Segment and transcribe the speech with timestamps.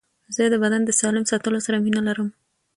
[0.35, 2.29] زه د بدن د سالم ساتلو سره مینه لرم.